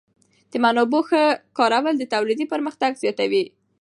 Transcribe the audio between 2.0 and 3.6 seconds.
ټولنې پرمختګ زیاتوي.